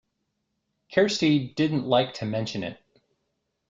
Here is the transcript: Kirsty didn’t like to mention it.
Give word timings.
Kirsty 0.91 1.53
didn’t 1.53 1.85
like 1.85 2.15
to 2.15 2.25
mention 2.25 2.63
it. 2.63 2.79